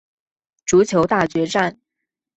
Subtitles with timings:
[0.65, 1.79] 足球大决战！